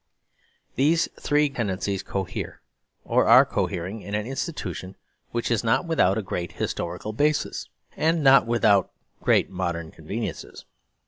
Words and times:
These 0.77 1.09
three 1.19 1.47
tendencies 1.47 2.01
cohere, 2.01 2.63
or 3.05 3.27
are 3.27 3.45
cohering, 3.45 4.01
in 4.01 4.15
an 4.15 4.25
institution 4.25 4.95
which 5.29 5.51
is 5.51 5.63
not 5.63 5.85
without 5.85 6.17
a 6.17 6.23
great 6.23 6.53
historical 6.53 7.13
basis 7.13 7.69
and 7.95 8.23
not 8.23 8.47
without 8.47 8.89
great 9.21 9.51
modern 9.51 9.91
conveniences. 9.91 10.65